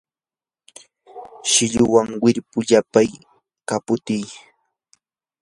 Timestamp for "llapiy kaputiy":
2.67-4.27